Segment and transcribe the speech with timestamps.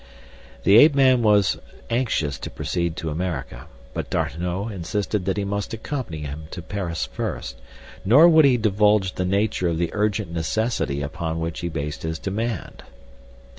[0.63, 1.59] The ape man was
[1.91, 7.05] anxious to proceed to America, but D'Arnot insisted that he must accompany him to Paris
[7.05, 7.59] first,
[8.03, 12.17] nor would he divulge the nature of the urgent necessity upon which he based his
[12.17, 12.81] demand.